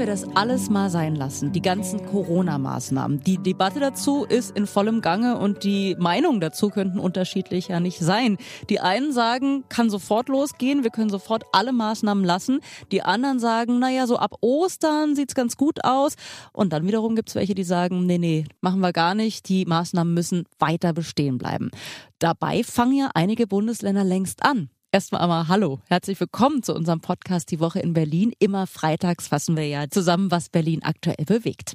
[0.00, 1.52] Wir das alles mal sein lassen?
[1.52, 3.20] Die ganzen Corona-Maßnahmen.
[3.20, 8.38] Die Debatte dazu ist in vollem Gange und die Meinungen dazu könnten unterschiedlicher nicht sein.
[8.70, 12.60] Die einen sagen, kann sofort losgehen, wir können sofort alle Maßnahmen lassen.
[12.92, 16.14] Die anderen sagen, naja, so ab Ostern sieht's ganz gut aus.
[16.54, 19.50] Und dann wiederum gibt's welche, die sagen, nee, nee, machen wir gar nicht.
[19.50, 21.70] Die Maßnahmen müssen weiter bestehen bleiben.
[22.18, 24.70] Dabei fangen ja einige Bundesländer längst an.
[24.92, 28.32] Erstmal einmal Hallo, herzlich willkommen zu unserem Podcast Die Woche in Berlin.
[28.40, 31.74] Immer freitags fassen wir ja zusammen, was Berlin aktuell bewegt.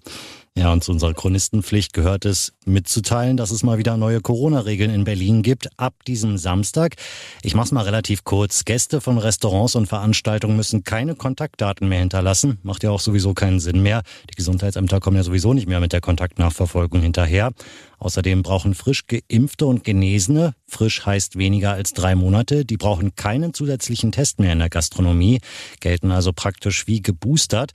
[0.57, 5.05] Ja, und zu unserer Chronistenpflicht gehört es, mitzuteilen, dass es mal wieder neue Corona-Regeln in
[5.05, 6.95] Berlin gibt, ab diesem Samstag.
[7.41, 8.65] Ich mach's mal relativ kurz.
[8.65, 12.59] Gäste von Restaurants und Veranstaltungen müssen keine Kontaktdaten mehr hinterlassen.
[12.63, 14.03] Macht ja auch sowieso keinen Sinn mehr.
[14.29, 17.51] Die Gesundheitsämter kommen ja sowieso nicht mehr mit der Kontaktnachverfolgung hinterher.
[17.99, 23.53] Außerdem brauchen frisch geimpfte und Genesene, frisch heißt weniger als drei Monate, die brauchen keinen
[23.53, 25.39] zusätzlichen Test mehr in der Gastronomie,
[25.79, 27.71] gelten also praktisch wie geboostert.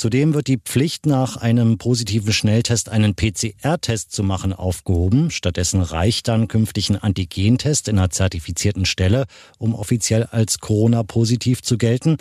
[0.00, 5.30] Zudem wird die Pflicht, nach einem positiven Schnelltest einen PCR-Test zu machen, aufgehoben.
[5.30, 9.26] Stattdessen reicht dann künftig ein Antigentest in einer zertifizierten Stelle,
[9.58, 12.16] um offiziell als Corona-positiv zu gelten.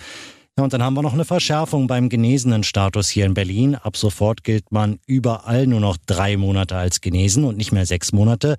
[0.64, 3.76] Und dann haben wir noch eine Verschärfung beim genesenen Status hier in Berlin.
[3.76, 8.12] Ab sofort gilt man überall nur noch drei Monate als genesen und nicht mehr sechs
[8.12, 8.56] Monate.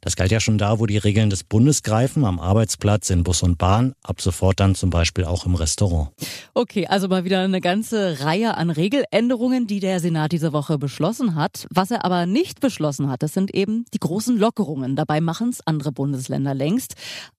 [0.00, 3.42] Das galt ja schon da, wo die Regeln des Bundes greifen, am Arbeitsplatz, in Bus
[3.42, 3.94] und Bahn.
[4.02, 6.10] Ab sofort dann zum Beispiel auch im Restaurant.
[6.54, 11.34] Okay, also mal wieder eine ganze Reihe an Regeländerungen, die der Senat diese Woche beschlossen
[11.34, 11.66] hat.
[11.70, 14.96] Was er aber nicht beschlossen hat, das sind eben die großen Lockerungen.
[14.96, 16.94] Dabei machen es andere Bundesländer längst.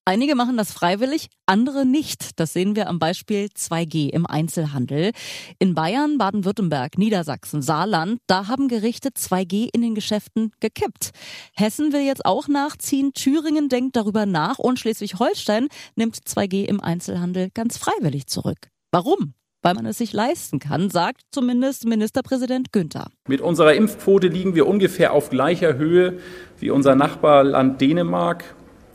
[0.08, 2.40] Einige machen das freiwillig, andere nicht.
[2.40, 5.12] Das sehen wir am Beispiel 2G im Einzelhandel.
[5.60, 11.12] In Bayern, Baden-Württemberg, Niedersachsen, Saarland, da haben Gerichte 2G in den Geschäften gekippt.
[11.56, 17.50] Hessen will jetzt auch nachziehen, Thüringen denkt darüber nach und Schleswig-Holstein nimmt 2G im Einzelhandel
[17.54, 18.70] ganz freiwillig zurück.
[18.92, 19.34] Warum?
[19.62, 23.08] weil man es sich leisten kann, sagt zumindest Ministerpräsident Günther.
[23.28, 26.20] Mit unserer Impfquote liegen wir ungefähr auf gleicher Höhe
[26.60, 28.44] wie unser Nachbarland Dänemark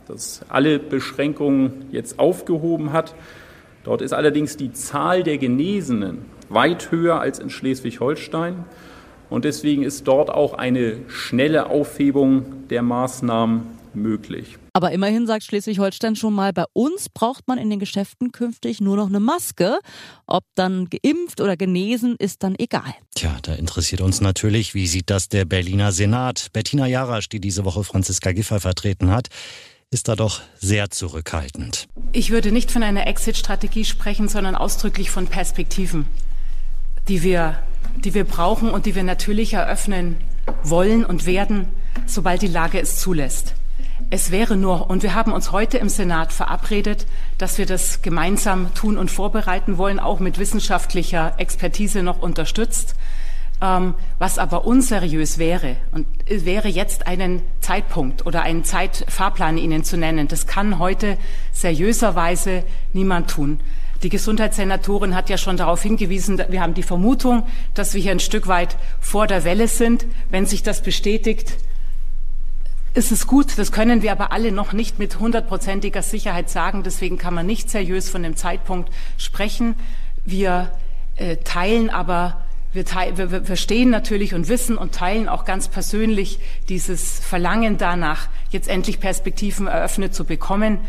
[0.07, 3.15] das alle Beschränkungen jetzt aufgehoben hat.
[3.83, 8.65] Dort ist allerdings die Zahl der Genesenen weit höher als in Schleswig-Holstein.
[9.29, 13.61] Und deswegen ist dort auch eine schnelle Aufhebung der Maßnahmen
[13.93, 14.57] möglich.
[14.73, 18.95] Aber immerhin sagt Schleswig-Holstein schon mal, bei uns braucht man in den Geschäften künftig nur
[18.95, 19.79] noch eine Maske.
[20.27, 22.93] Ob dann geimpft oder genesen, ist dann egal.
[23.15, 26.47] Tja, da interessiert uns natürlich, wie sieht das der Berliner Senat?
[26.53, 29.27] Bettina Jarasch, die diese Woche Franziska Giffey vertreten hat,
[29.91, 31.89] ist da doch sehr zurückhaltend.
[32.13, 36.07] Ich würde nicht von einer Exit-Strategie sprechen, sondern ausdrücklich von Perspektiven,
[37.09, 37.61] die wir,
[37.97, 40.15] die wir brauchen und die wir natürlich eröffnen
[40.63, 41.67] wollen und werden,
[42.05, 43.53] sobald die Lage es zulässt.
[44.09, 47.05] Es wäre nur, und wir haben uns heute im Senat verabredet,
[47.37, 52.95] dass wir das gemeinsam tun und vorbereiten wollen, auch mit wissenschaftlicher Expertise noch unterstützt.
[53.63, 59.97] Ähm, was aber unseriös wäre, und wäre jetzt einen Zeitpunkt oder einen Zeitfahrplan Ihnen zu
[59.97, 60.27] nennen.
[60.27, 61.15] Das kann heute
[61.51, 62.63] seriöserweise
[62.93, 63.59] niemand tun.
[64.01, 67.45] Die Gesundheitssenatorin hat ja schon darauf hingewiesen, wir haben die Vermutung,
[67.75, 70.07] dass wir hier ein Stück weit vor der Welle sind.
[70.31, 71.57] Wenn sich das bestätigt,
[72.95, 73.59] ist es gut.
[73.59, 76.81] Das können wir aber alle noch nicht mit hundertprozentiger Sicherheit sagen.
[76.81, 79.75] Deswegen kann man nicht seriös von dem Zeitpunkt sprechen.
[80.25, 80.71] Wir
[81.15, 86.39] äh, teilen aber wir, wir verstehen natürlich und wissen und teilen auch ganz persönlich
[86.69, 90.79] dieses Verlangen danach, jetzt endlich Perspektiven eröffnet zu bekommen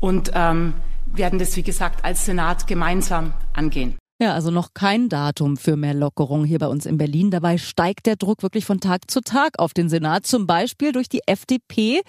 [0.00, 0.74] und ähm,
[1.06, 3.96] werden das, wie gesagt, als Senat gemeinsam angehen.
[4.20, 7.30] Ja, also noch kein Datum für mehr Lockerung hier bei uns in Berlin.
[7.30, 11.08] Dabei steigt der Druck wirklich von Tag zu Tag auf den Senat, zum Beispiel durch
[11.08, 12.00] die FDP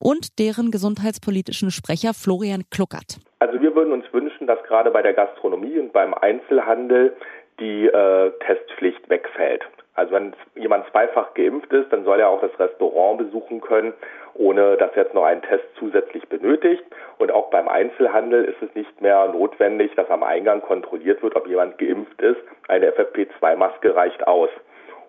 [0.00, 3.20] und deren gesundheitspolitischen Sprecher Florian Kluckert.
[3.38, 7.14] Also wir würden uns wünschen, dass gerade bei der Gastronomie und beim Einzelhandel
[7.62, 9.64] die äh, Testpflicht wegfällt.
[9.94, 13.92] Also wenn jemand zweifach geimpft ist, dann soll er auch das Restaurant besuchen können,
[14.34, 16.82] ohne dass er jetzt noch einen Test zusätzlich benötigt.
[17.18, 21.46] Und auch beim Einzelhandel ist es nicht mehr notwendig, dass am Eingang kontrolliert wird, ob
[21.46, 22.40] jemand geimpft ist.
[22.68, 24.50] Eine FFP2-Maske reicht aus.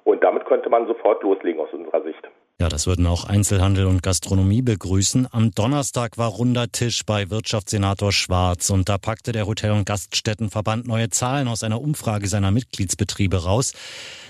[0.03, 2.27] Und damit könnte man sofort loslegen aus unserer Sicht.
[2.63, 5.27] Ja, das würden auch Einzelhandel und Gastronomie begrüßen.
[5.30, 10.88] Am Donnerstag war runder Tisch bei Wirtschaftssenator Schwarz und da packte der Hotel- und Gaststättenverband
[10.88, 13.74] neue Zahlen aus einer Umfrage seiner Mitgliedsbetriebe raus.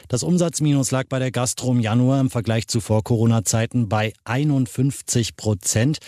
[0.07, 5.99] Das Umsatzminus lag bei der Gastro im Januar im Vergleich zu Vor-Corona-Zeiten bei 51 Prozent.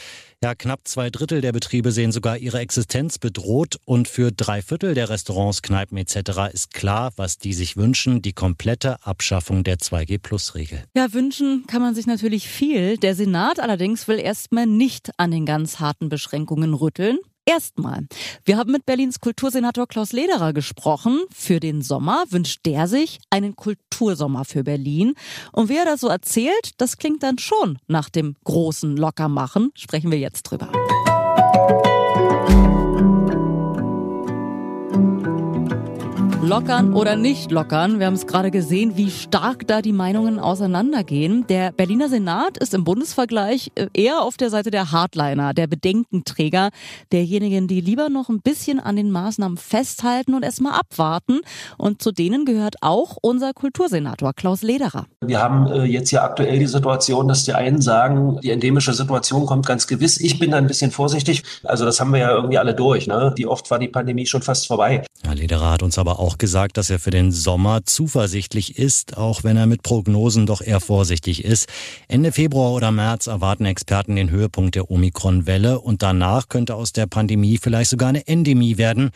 [0.46, 4.94] Ja, knapp zwei Drittel der Betriebe sehen sogar ihre Existenz bedroht und für drei Viertel
[4.94, 6.54] der Restaurants, Kneipen etc.
[6.54, 10.84] ist klar, was die sich wünschen, die komplette Abschaffung der 2G-Plus-Regel.
[10.96, 12.98] Ja, wünschen kann man sich natürlich viel.
[12.98, 17.18] Der Senat allerdings will erstmal nicht an den ganz harten Beschränkungen rütteln.
[17.46, 18.08] Erstmal.
[18.44, 21.22] Wir haben mit Berlins Kultursenator Klaus Lederer gesprochen.
[21.32, 25.14] Für den Sommer wünscht der sich einen Kultursommer für Berlin.
[25.52, 29.72] Und wie er das so erzählt, das klingt dann schon nach dem großen Lockermachen.
[29.76, 30.72] Sprechen wir jetzt drüber.
[36.46, 37.98] Lockern oder nicht lockern.
[37.98, 41.48] Wir haben es gerade gesehen, wie stark da die Meinungen auseinandergehen.
[41.48, 46.70] Der Berliner Senat ist im Bundesvergleich äh, eher auf der Seite der Hardliner, der Bedenkenträger,
[47.12, 51.40] derjenigen, die lieber noch ein bisschen an den Maßnahmen festhalten und erstmal abwarten.
[51.80, 55.08] Und zu denen gehört auch unser Kultursenator Klaus Lederer.
[55.22, 59.48] Wir haben äh, jetzt ja aktuell die Situation, dass die einen sagen, die endemische Situation
[59.48, 60.20] kommt ganz gewiss.
[60.20, 61.42] Ich bin da ein bisschen vorsichtig.
[61.64, 63.08] Also das haben wir ja irgendwie alle durch.
[63.08, 63.34] Ne?
[63.36, 65.04] Wie oft war die Pandemie schon fast vorbei?
[65.26, 69.18] Ja, Lederer hat uns aber auch auch gesagt, dass er für den Sommer zuversichtlich ist,
[69.18, 71.70] auch wenn er mit Prognosen doch eher vorsichtig ist.
[72.10, 77.08] Ende Februar oder März erwarten Experten den Höhepunkt der Omikron-Welle und danach könnte aus der
[77.08, 79.12] Pandemie vielleicht sogar eine Endemie werden.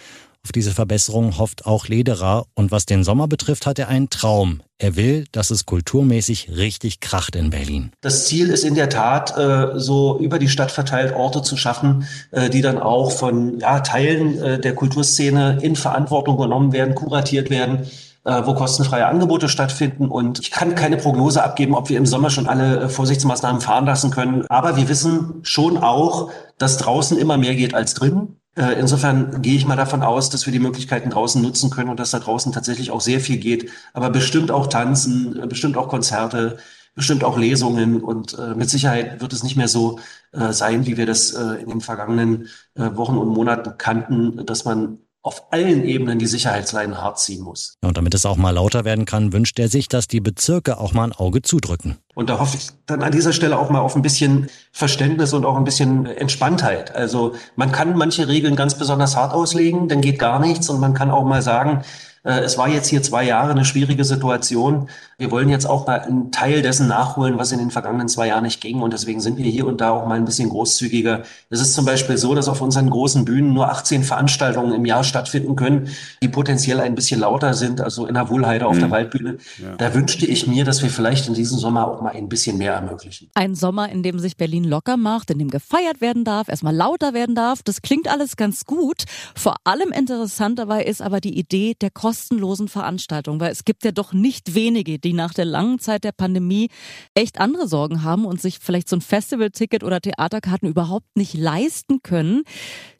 [0.45, 4.61] Auf diese Verbesserung hofft auch Lederer und was den Sommer betrifft, hat er einen Traum.
[4.77, 7.91] Er will, dass es kulturmäßig richtig kracht in Berlin.
[7.99, 12.07] Das Ziel ist in der Tat, äh, so über die Stadt verteilt Orte zu schaffen,
[12.31, 17.49] äh, die dann auch von ja, Teilen äh, der Kulturszene in Verantwortung genommen werden, kuratiert
[17.49, 17.87] werden
[18.25, 20.07] wo kostenfreie Angebote stattfinden.
[20.07, 24.11] Und ich kann keine Prognose abgeben, ob wir im Sommer schon alle Vorsichtsmaßnahmen fahren lassen
[24.11, 24.45] können.
[24.49, 28.35] Aber wir wissen schon auch, dass draußen immer mehr geht als drin.
[28.59, 31.97] Äh, insofern gehe ich mal davon aus, dass wir die Möglichkeiten draußen nutzen können und
[31.97, 33.71] dass da draußen tatsächlich auch sehr viel geht.
[33.93, 36.57] Aber bestimmt auch Tanzen, äh, bestimmt auch Konzerte,
[36.93, 39.99] bestimmt auch Lesungen und äh, mit Sicherheit wird es nicht mehr so
[40.31, 45.83] sein, wie wir das in den vergangenen Wochen und Monaten kannten, dass man auf allen
[45.83, 47.75] Ebenen die Sicherheitsleinen hart ziehen muss.
[47.81, 50.93] Und damit es auch mal lauter werden kann, wünscht er sich, dass die Bezirke auch
[50.93, 51.97] mal ein Auge zudrücken.
[52.15, 55.45] Und da hoffe ich dann an dieser Stelle auch mal auf ein bisschen Verständnis und
[55.45, 56.95] auch ein bisschen Entspanntheit.
[56.95, 60.93] Also man kann manche Regeln ganz besonders hart auslegen, dann geht gar nichts und man
[60.93, 61.83] kann auch mal sagen,
[62.23, 64.89] es war jetzt hier zwei Jahre eine schwierige Situation.
[65.17, 68.43] Wir wollen jetzt auch mal einen Teil dessen nachholen, was in den vergangenen zwei Jahren
[68.43, 68.81] nicht ging.
[68.81, 71.23] Und deswegen sind wir hier und da auch mal ein bisschen großzügiger.
[71.49, 75.03] Es ist zum Beispiel so, dass auf unseren großen Bühnen nur 18 Veranstaltungen im Jahr
[75.03, 75.89] stattfinden können,
[76.21, 78.81] die potenziell ein bisschen lauter sind, also in der Wohlheide auf mhm.
[78.81, 79.37] der Waldbühne.
[79.57, 79.75] Ja.
[79.77, 82.73] Da wünschte ich mir, dass wir vielleicht in diesem Sommer auch mal ein bisschen mehr
[82.73, 83.29] ermöglichen.
[83.33, 87.13] Ein Sommer, in dem sich Berlin locker macht, in dem gefeiert werden darf, erstmal lauter
[87.13, 87.63] werden darf.
[87.63, 89.05] Das klingt alles ganz gut.
[89.35, 93.85] Vor allem interessant dabei ist aber die Idee der Kosten kostenlosen Veranstaltungen, weil es gibt
[93.85, 96.69] ja doch nicht wenige, die nach der langen Zeit der Pandemie
[97.13, 102.01] echt andere Sorgen haben und sich vielleicht so ein Festivalticket oder Theaterkarten überhaupt nicht leisten
[102.01, 102.45] können.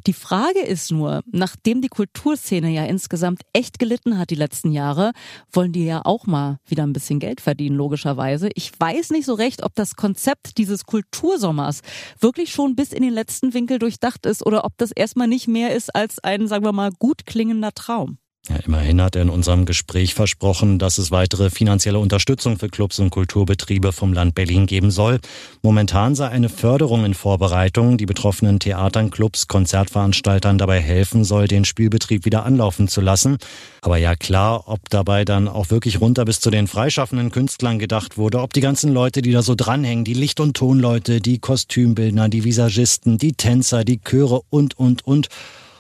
[0.05, 5.11] Die Frage ist nur, nachdem die Kulturszene ja insgesamt echt gelitten hat die letzten Jahre,
[5.51, 8.51] wollen die ja auch mal wieder ein bisschen Geld verdienen, logischerweise.
[8.53, 11.81] Ich weiß nicht so recht, ob das Konzept dieses Kultursommers
[12.19, 15.75] wirklich schon bis in den letzten Winkel durchdacht ist oder ob das erstmal nicht mehr
[15.75, 18.19] ist als ein, sagen wir mal, gut klingender Traum.
[18.49, 22.97] Ja, immerhin hat er in unserem Gespräch versprochen, dass es weitere finanzielle Unterstützung für Clubs
[22.97, 25.19] und Kulturbetriebe vom Land Berlin geben soll.
[25.61, 31.63] Momentan sei eine Förderung in Vorbereitung, die betroffenen Theatern, Clubs, Konzertveranstaltern dabei helfen soll, den
[31.63, 33.37] Spielbetrieb wieder anlaufen zu lassen.
[33.81, 38.17] Aber ja klar, ob dabei dann auch wirklich runter bis zu den freischaffenden Künstlern gedacht
[38.17, 42.29] wurde, ob die ganzen Leute, die da so dranhängen, die Licht- und Tonleute, die Kostümbildner,
[42.29, 45.29] die Visagisten, die Tänzer, die Chöre und, und, und,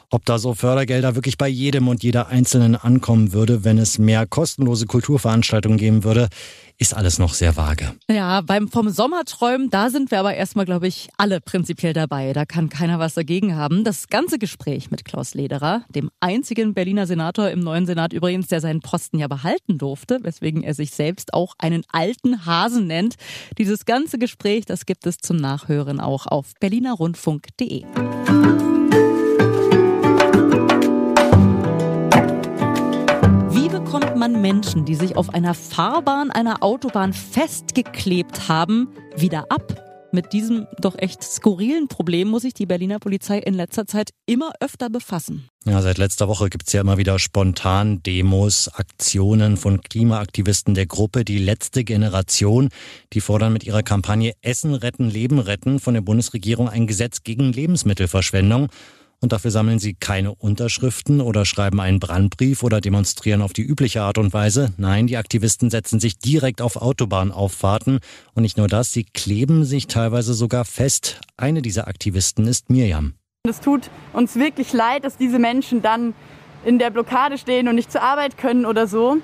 [0.09, 4.25] ob da so Fördergelder wirklich bei jedem und jeder Einzelnen ankommen würde, wenn es mehr
[4.25, 6.29] kostenlose Kulturveranstaltungen geben würde,
[6.79, 7.93] ist alles noch sehr vage.
[8.09, 12.31] Ja, beim vom Sommerträumen, da sind wir aber erstmal, glaube ich, alle prinzipiell dabei.
[12.31, 13.83] Da kann keiner was dagegen haben.
[13.83, 18.61] Das ganze Gespräch mit Klaus Lederer, dem einzigen Berliner Senator im neuen Senat übrigens, der
[18.61, 23.15] seinen Posten ja behalten durfte, weswegen er sich selbst auch einen alten Hasen nennt.
[23.57, 27.83] Dieses ganze Gespräch, das gibt es zum Nachhören auch auf berlinerrundfunk.de.
[34.19, 39.85] man Menschen, die sich auf einer Fahrbahn einer Autobahn festgeklebt haben, wieder ab?
[40.11, 44.51] Mit diesem doch echt skurrilen Problem muss sich die Berliner Polizei in letzter Zeit immer
[44.59, 45.47] öfter befassen.
[45.65, 51.23] Ja, seit letzter Woche gibt's ja immer wieder spontan Demos, Aktionen von Klimaaktivisten der Gruppe
[51.23, 52.69] Die letzte Generation.
[53.13, 57.53] Die fordern mit ihrer Kampagne Essen retten, Leben retten von der Bundesregierung ein Gesetz gegen
[57.53, 58.69] Lebensmittelverschwendung.
[59.21, 64.01] Und dafür sammeln sie keine Unterschriften oder schreiben einen Brandbrief oder demonstrieren auf die übliche
[64.01, 64.73] Art und Weise.
[64.77, 67.99] Nein, die Aktivisten setzen sich direkt auf Autobahnauffahrten.
[68.33, 71.19] Und nicht nur das, sie kleben sich teilweise sogar fest.
[71.35, 73.13] Eine dieser Aktivisten ist Mirjam.
[73.47, 76.13] Es tut uns wirklich leid, dass diese Menschen dann
[76.63, 79.17] in der Blockade stehen und nicht zur Arbeit können oder so.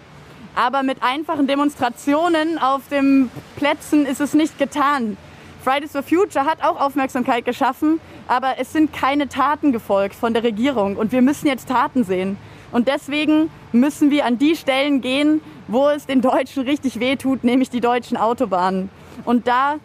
[0.55, 5.17] Aber mit einfachen Demonstrationen auf den Plätzen ist es nicht getan.
[5.65, 10.43] Fridays for Future hat auch Aufmerksamkeit geschaffen, aber es sind keine Taten gefolgt von der
[10.43, 12.37] Regierung und wir müssen jetzt Taten sehen.
[12.71, 17.71] Und deswegen müssen wir an die Stellen gehen, wo es den Deutschen richtig wehtut, nämlich
[17.71, 18.91] die deutschen Autobahnen.
[19.23, 19.77] Und da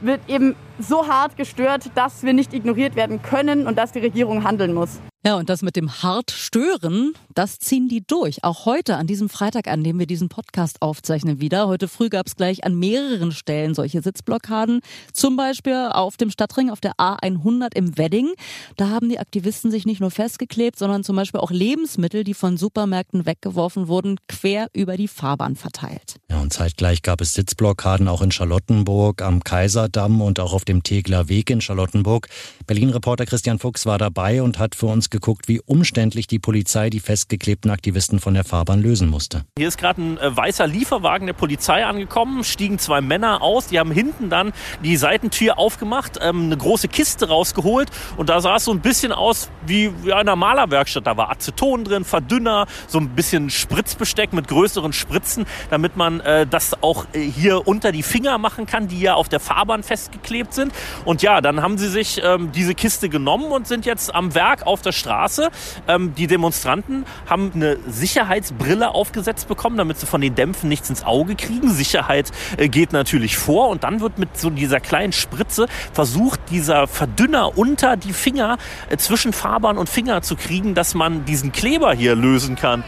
[0.00, 4.44] wird eben so hart gestört, dass wir nicht ignoriert werden können und dass die Regierung
[4.44, 5.00] handeln muss.
[5.24, 8.44] Ja, und das mit dem hart stören, das ziehen die durch.
[8.44, 11.66] Auch heute, an diesem Freitag, an dem wir diesen Podcast aufzeichnen, wieder.
[11.66, 14.82] Heute früh gab es gleich an mehreren Stellen solche Sitzblockaden.
[15.12, 18.30] Zum Beispiel auf dem Stadtring auf der A100 im Wedding.
[18.76, 22.56] Da haben die Aktivisten sich nicht nur festgeklebt, sondern zum Beispiel auch Lebensmittel, die von
[22.56, 26.16] Supermärkten weggeworfen wurden, quer über die Fahrbahn verteilt.
[26.30, 30.84] Ja, und zeitgleich gab es Sitzblockaden auch in Charlottenburg, am Kaiserdamm und auch auf dem
[30.84, 32.28] Tegler Weg in Charlottenburg.
[32.68, 37.00] Berlin-Reporter Christian Fuchs war dabei und hat für uns geguckt, wie umständlich die Polizei die
[37.00, 39.44] festgeklebten Aktivisten von der Fahrbahn lösen musste.
[39.58, 43.78] Hier ist gerade ein äh, weißer Lieferwagen der Polizei angekommen, stiegen zwei Männer aus, die
[43.78, 48.64] haben hinten dann die Seitentür aufgemacht, ähm, eine große Kiste rausgeholt und da sah es
[48.64, 51.06] so ein bisschen aus wie, wie einer Malerwerkstatt.
[51.06, 56.46] Da war Aceton drin, Verdünner, so ein bisschen Spritzbesteck mit größeren Spritzen, damit man äh,
[56.46, 60.54] das auch äh, hier unter die Finger machen kann, die ja auf der Fahrbahn festgeklebt
[60.54, 60.72] sind.
[61.04, 64.66] Und ja, dann haben sie sich ähm, diese Kiste genommen und sind jetzt am Werk
[64.66, 65.50] auf der Straße.
[65.86, 71.04] Ähm, die Demonstranten haben eine Sicherheitsbrille aufgesetzt bekommen, damit sie von den Dämpfen nichts ins
[71.04, 71.70] Auge kriegen.
[71.70, 76.86] Sicherheit äh, geht natürlich vor und dann wird mit so dieser kleinen Spritze versucht, dieser
[76.86, 81.94] Verdünner unter die Finger äh, zwischen Fahrbahn und Finger zu kriegen, dass man diesen Kleber
[81.94, 82.84] hier lösen kann.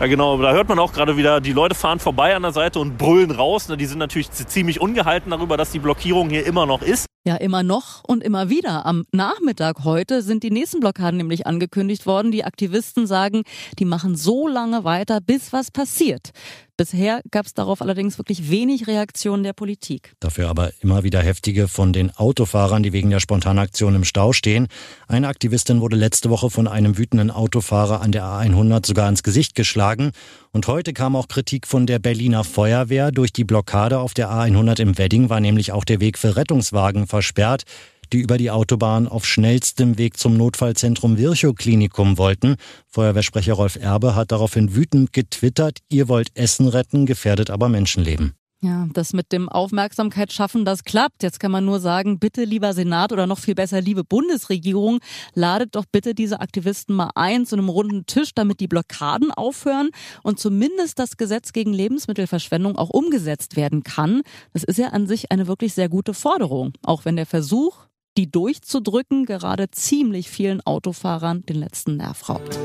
[0.00, 0.36] Ja, genau.
[0.38, 3.30] Da hört man auch gerade wieder, die Leute fahren vorbei an der Seite und brüllen
[3.30, 3.68] raus.
[3.68, 7.06] Die sind natürlich ziemlich ungehalten darüber, dass die Blockierung hier immer noch ist.
[7.26, 8.84] Ja, immer noch und immer wieder.
[8.84, 12.32] Am Nachmittag heute sind die nächsten Blockaden nämlich angekündigt worden.
[12.32, 13.44] Die Aktivisten sagen,
[13.78, 16.32] die machen so lange weiter, bis was passiert.
[16.76, 20.14] Bisher gab es darauf allerdings wirklich wenig Reaktion der Politik.
[20.18, 24.66] Dafür aber immer wieder heftige von den Autofahrern, die wegen der Spontanaktion im Stau stehen.
[25.06, 29.54] Eine Aktivistin wurde letzte Woche von einem wütenden Autofahrer an der A100 sogar ins Gesicht
[29.54, 30.10] geschlagen.
[30.50, 33.12] Und heute kam auch Kritik von der Berliner Feuerwehr.
[33.12, 37.06] Durch die Blockade auf der A100 im Wedding war nämlich auch der Weg für Rettungswagen
[37.14, 37.62] versperrt,
[38.12, 42.56] die über die Autobahn auf schnellstem Weg zum Notfallzentrum Virchow-Klinikum wollten.
[42.88, 48.34] Feuerwehrsprecher Rolf Erbe hat daraufhin wütend getwittert, ihr wollt Essen retten, gefährdet aber Menschenleben.
[48.64, 51.22] Ja, das mit dem Aufmerksamkeit schaffen, das klappt.
[51.22, 55.00] Jetzt kann man nur sagen, bitte lieber Senat oder noch viel besser, liebe Bundesregierung,
[55.34, 59.90] ladet doch bitte diese Aktivisten mal ein zu einem runden Tisch, damit die Blockaden aufhören
[60.22, 64.22] und zumindest das Gesetz gegen Lebensmittelverschwendung auch umgesetzt werden kann.
[64.54, 67.80] Das ist ja an sich eine wirklich sehr gute Forderung, auch wenn der Versuch,
[68.16, 72.58] die durchzudrücken, gerade ziemlich vielen Autofahrern den letzten Nerv raubt.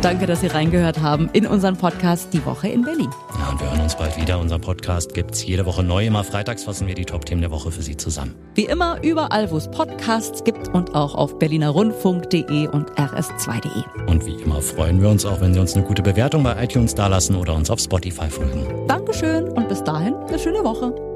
[0.00, 3.10] Danke, dass Sie reingehört haben in unseren Podcast Die Woche in Berlin.
[3.36, 4.38] Ja, und wir hören uns bald wieder.
[4.38, 6.06] Unser Podcast gibt es jede Woche neu.
[6.06, 8.36] Immer freitags fassen wir die Top-Themen der Woche für Sie zusammen.
[8.54, 14.06] Wie immer überall, wo es Podcasts gibt und auch auf berlinerrundfunk.de und rs2.de.
[14.06, 16.94] Und wie immer freuen wir uns auch, wenn Sie uns eine gute Bewertung bei iTunes
[16.94, 18.86] dalassen oder uns auf Spotify folgen.
[18.86, 21.07] Dankeschön und bis dahin eine schöne Woche.